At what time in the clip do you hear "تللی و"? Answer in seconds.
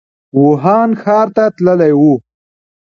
1.55-2.01